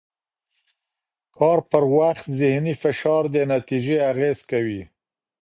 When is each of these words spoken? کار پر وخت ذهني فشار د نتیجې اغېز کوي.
کار 1.37 1.59
پر 1.71 1.83
وخت 1.97 2.25
ذهني 2.41 2.73
فشار 2.81 3.23
د 3.35 3.37
نتیجې 3.53 3.97
اغېز 4.11 4.39
کوي. 4.51 4.81